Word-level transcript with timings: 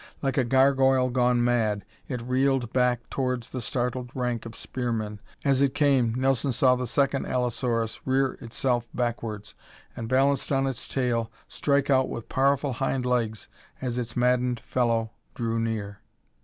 Like 0.23 0.35
a 0.35 0.43
gargoyle 0.43 1.11
gone 1.11 1.43
mad 1.43 1.85
it 2.07 2.23
reeled 2.23 2.73
back 2.73 3.07
towards 3.11 3.51
the 3.51 3.61
startled 3.61 4.09
rank 4.15 4.47
of 4.47 4.55
spearmen. 4.55 5.19
As 5.45 5.61
it 5.61 5.75
came, 5.75 6.15
Nelson 6.15 6.51
saw 6.53 6.75
the 6.75 6.87
second 6.87 7.27
allosaurus 7.27 7.99
rear 8.03 8.33
itself 8.41 8.87
backwards 8.95 9.53
and, 9.95 10.09
balanced 10.09 10.51
on 10.51 10.65
its 10.65 10.87
tail, 10.87 11.31
strike 11.47 11.91
out 11.91 12.09
with 12.09 12.29
powerful 12.29 12.73
hind 12.73 13.05
legs 13.05 13.47
as 13.79 13.99
its 13.99 14.17
maddened 14.17 14.59
fellow 14.61 15.11
drew 15.35 15.59
near. 15.59 15.99